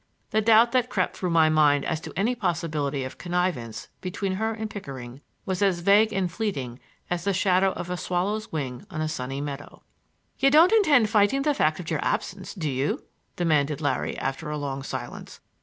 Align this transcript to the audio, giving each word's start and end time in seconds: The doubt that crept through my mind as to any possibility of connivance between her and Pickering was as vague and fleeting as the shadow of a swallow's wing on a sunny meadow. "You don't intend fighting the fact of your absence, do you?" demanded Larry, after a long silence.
The 0.31 0.41
doubt 0.41 0.71
that 0.71 0.89
crept 0.89 1.15
through 1.15 1.29
my 1.29 1.47
mind 1.49 1.85
as 1.85 2.01
to 2.01 2.13
any 2.17 2.33
possibility 2.33 3.03
of 3.03 3.19
connivance 3.19 3.87
between 4.01 4.31
her 4.41 4.51
and 4.51 4.67
Pickering 4.67 5.21
was 5.45 5.61
as 5.61 5.81
vague 5.81 6.11
and 6.11 6.31
fleeting 6.31 6.79
as 7.11 7.23
the 7.23 7.33
shadow 7.33 7.71
of 7.73 7.91
a 7.91 7.97
swallow's 7.97 8.51
wing 8.51 8.83
on 8.89 8.99
a 9.01 9.07
sunny 9.07 9.41
meadow. 9.41 9.83
"You 10.39 10.49
don't 10.49 10.71
intend 10.71 11.11
fighting 11.11 11.43
the 11.43 11.53
fact 11.53 11.79
of 11.79 11.91
your 11.91 12.03
absence, 12.03 12.55
do 12.55 12.71
you?" 12.71 13.03
demanded 13.35 13.79
Larry, 13.79 14.17
after 14.17 14.49
a 14.49 14.57
long 14.57 14.81
silence. 14.81 15.39